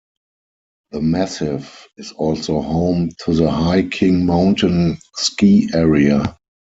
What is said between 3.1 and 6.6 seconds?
to the High King Mountain Ski Area.